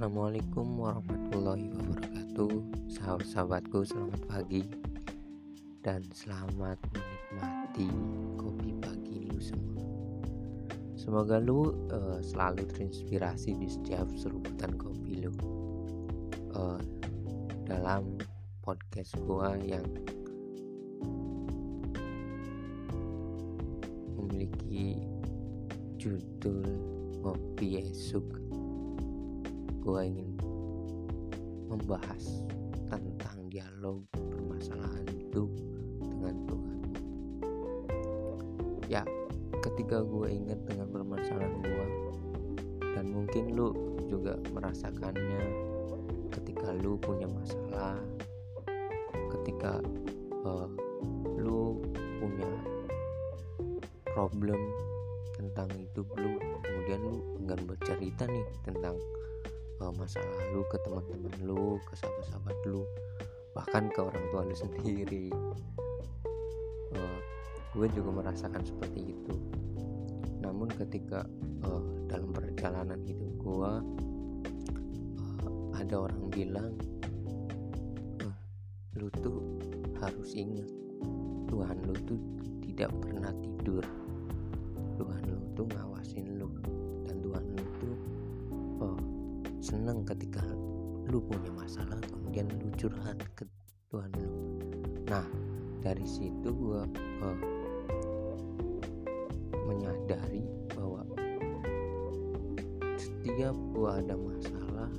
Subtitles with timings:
[0.00, 2.52] Assalamualaikum warahmatullahi wabarakatuh.
[2.88, 4.64] Sahabat-sahabatku selamat pagi
[5.84, 7.84] Dan selamat menikmati
[8.40, 9.84] kopi pagi lu semua.
[10.96, 15.36] Semoga lu uh, selalu terinspirasi di setiap seruputan kopi lu
[16.56, 16.80] uh,
[17.68, 18.16] Dalam
[18.64, 19.84] podcast gua yang
[24.16, 24.96] memiliki
[26.00, 26.64] judul
[27.20, 28.39] Ngopi Esok
[29.90, 30.30] gue ingin
[31.66, 32.46] membahas
[32.86, 35.50] tentang dialog permasalahan hidup
[35.98, 36.78] dengan Tuhan.
[38.86, 39.02] Ya
[39.58, 41.86] ketika gue ingat dengan permasalahan gue
[42.94, 43.74] dan mungkin lu
[44.06, 45.42] juga merasakannya
[46.38, 47.98] ketika lu punya masalah
[49.42, 49.82] ketika
[50.46, 50.70] uh,
[51.34, 51.82] lu
[52.22, 52.50] punya
[54.14, 54.70] problem
[55.34, 58.94] tentang hidup lu kemudian lu enggan bercerita nih tentang
[59.88, 62.84] masa lalu ke teman-teman lu ke sahabat-sahabat lu
[63.56, 65.32] bahkan ke orang tua lu sendiri.
[66.90, 67.18] Uh,
[67.72, 69.34] gue juga merasakan seperti itu.
[70.42, 71.22] Namun ketika
[71.64, 73.72] uh, dalam perjalanan hidup gue
[75.16, 76.74] uh, ada orang bilang
[78.26, 78.36] uh,
[78.98, 79.38] lu tuh
[80.02, 80.66] harus ingat
[81.46, 82.20] Tuhan lu tuh
[82.66, 83.84] tidak pernah tidur.
[84.98, 86.09] Tuhan lu tuh ngawasin
[89.70, 90.42] seneng ketika
[91.06, 93.46] lu punya masalah kemudian lu curhat ke
[93.94, 94.30] Tuhan lu.
[95.06, 95.22] Nah
[95.78, 96.82] dari situ gue
[97.22, 97.38] uh,
[99.70, 100.42] menyadari
[100.74, 101.06] bahwa
[102.98, 104.90] setiap gue ada masalah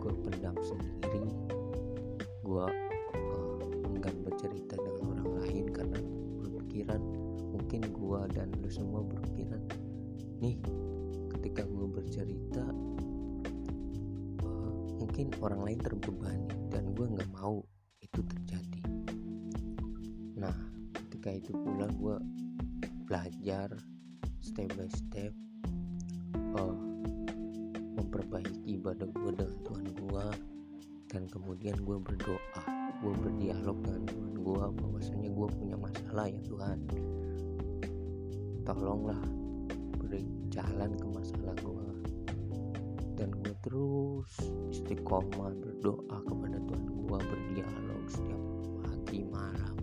[0.00, 1.30] gue pendam sendiri
[2.42, 2.66] gue
[3.14, 5.98] uh, enggan bercerita dengan orang lain karena
[6.42, 7.00] berpikiran
[7.54, 9.62] mungkin gue dan lu semua berpikiran
[10.42, 10.58] nih
[11.38, 12.66] ketika gue bercerita
[15.10, 17.66] mungkin orang lain terbebani dan gue nggak mau
[17.98, 18.82] itu terjadi.
[20.38, 20.54] Nah
[20.94, 22.14] ketika itu pula gue
[23.10, 23.74] belajar
[24.38, 25.34] step by step
[26.54, 26.78] uh,
[27.98, 30.26] memperbaiki ibadah gue dengan Tuhan gue
[31.10, 32.62] dan kemudian gue berdoa
[33.02, 36.78] gue berdialog dengan Tuhan gue bahwasanya gue punya masalah ya Tuhan.
[38.62, 39.26] Tolonglah
[39.98, 40.22] beri
[40.54, 41.89] jalan ke masalah gue
[43.20, 44.32] dan gue terus
[44.72, 48.42] istiqomah berdoa kepada Tuhan gue berdialog setiap
[48.80, 49.76] pagi malam.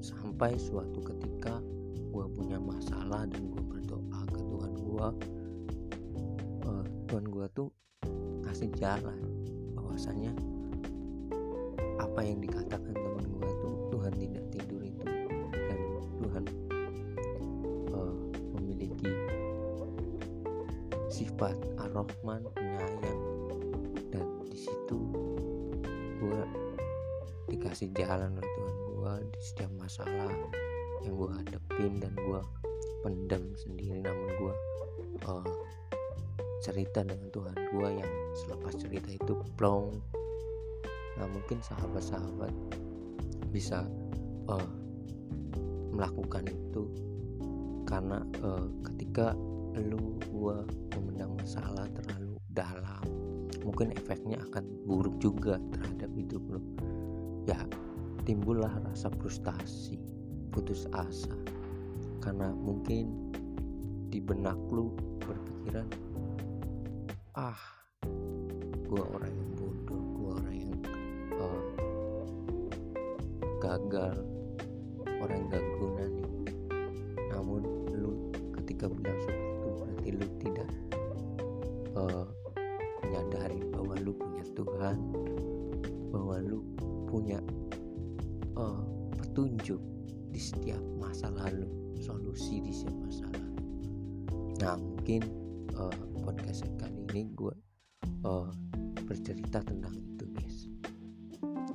[0.00, 1.60] Sampai suatu ketika
[2.08, 5.08] gue punya masalah dan gue berdoa ke Tuhan gue
[6.64, 7.68] uh, Tuhan gue tuh
[8.48, 9.20] kasih jalan
[9.76, 10.32] bahwasanya
[12.00, 13.13] apa yang dikatakan teman
[21.44, 23.20] sifat ar-Rahman penyayang
[24.08, 24.96] dan di situ
[26.16, 26.40] gue
[27.52, 30.32] dikasih jalan oleh Tuhan gue di setiap masalah
[31.04, 32.40] yang gue hadapin dan gue
[33.04, 34.00] pendam sendiri.
[34.00, 34.54] Namun gue
[35.28, 35.44] uh,
[36.64, 40.00] cerita dengan Tuhan gue yang selepas cerita itu plong.
[41.20, 42.56] Nah mungkin sahabat-sahabat
[43.52, 43.84] bisa
[44.48, 44.70] uh,
[45.92, 46.88] melakukan itu
[47.84, 49.36] karena uh, ketika
[49.82, 50.62] lu gua
[50.94, 53.02] memendam masalah terlalu dalam
[53.66, 56.60] mungkin efeknya akan buruk juga terhadap hidup lu
[57.48, 57.58] ya
[58.28, 59.98] timbullah rasa frustasi
[60.54, 61.34] putus asa
[62.22, 63.32] karena mungkin
[64.12, 65.88] di benak lu berpikiran
[67.34, 67.58] ah
[68.86, 70.74] gua orang yang bodoh gua orang yang
[71.40, 71.62] uh,
[73.64, 74.22] gagal
[75.24, 76.28] orang yang gak guna nih.
[77.32, 77.60] Namun
[77.96, 78.12] lu
[78.60, 79.16] ketika bilang
[80.04, 80.70] berarti lu tidak
[81.96, 82.28] uh,
[83.00, 84.98] menyadari bahwa lu punya Tuhan
[86.12, 86.60] bahwa lu
[87.08, 87.40] punya
[88.60, 88.84] uh,
[89.16, 89.80] petunjuk
[90.28, 93.48] di setiap masa lalu solusi di setiap masalah
[94.60, 95.24] nah mungkin
[95.72, 97.54] uh, podcast kali ini gue
[98.28, 98.52] uh,
[99.08, 100.58] bercerita tentang itu guys.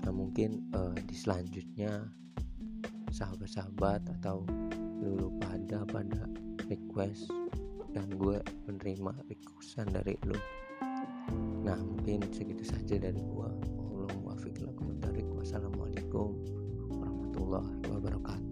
[0.05, 2.09] Nah mungkin uh, di selanjutnya
[3.13, 4.45] sahabat-sahabat atau
[5.01, 6.25] lu pada pada
[6.65, 7.29] request
[7.95, 8.37] dan gue
[8.69, 10.37] menerima requestan dari lo
[11.63, 13.49] nah mungkin segitu saja dari gue
[15.49, 16.29] Wassalamualaikum
[16.93, 18.48] warahmatullahi wabarakatuh